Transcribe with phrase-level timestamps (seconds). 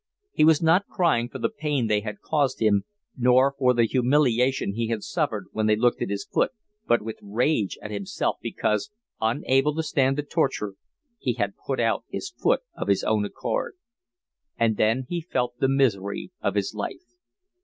[0.31, 4.73] He was not crying for the pain they had caused him, nor for the humiliation
[4.73, 6.49] he had suffered when they looked at his foot,
[6.87, 8.89] but with rage at himself because,
[9.21, 10.73] unable to stand the torture,
[11.19, 13.75] he had put out his foot of his own accord.
[14.57, 17.05] And then he felt the misery of his life.